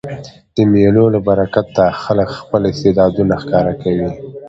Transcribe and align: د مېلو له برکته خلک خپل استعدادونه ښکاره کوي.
د 0.55 0.57
مېلو 0.71 1.05
له 1.13 1.19
برکته 1.27 1.83
خلک 2.03 2.29
خپل 2.39 2.61
استعدادونه 2.71 3.33
ښکاره 3.43 3.73
کوي. 3.83 4.09